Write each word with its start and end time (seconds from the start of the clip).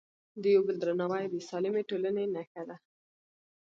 د 0.41 0.43
یو 0.55 0.61
بل 0.67 0.75
درناوی 0.79 1.25
د 1.29 1.35
سالمې 1.49 1.83
ټولنې 1.89 2.25
نښه 2.35 2.63
ده. 2.69 2.77